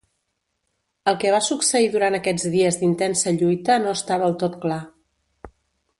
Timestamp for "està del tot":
3.99-4.59